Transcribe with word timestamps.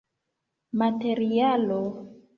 materialo 0.79 1.81